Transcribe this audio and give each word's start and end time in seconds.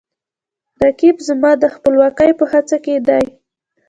رقیب 0.83 1.17
زما 1.27 1.51
د 1.59 1.63
خپلواکۍ 1.75 2.31
په 2.39 2.45
هڅه 2.51 2.77
کې 2.85 2.95
دی 3.07 3.23